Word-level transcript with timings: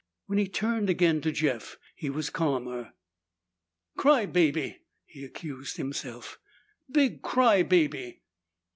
When 0.25 0.39
he 0.39 0.47
turned 0.47 0.89
again 0.89 1.21
to 1.21 1.31
Jeff, 1.31 1.77
he 1.95 2.09
was 2.09 2.31
calmer. 2.31 2.93
"Cry 3.97 4.25
baby!" 4.25 4.79
he 5.05 5.23
accused 5.23 5.77
himself. 5.77 6.39
"Big 6.89 7.21
cry 7.21 7.61
baby!" 7.61 8.23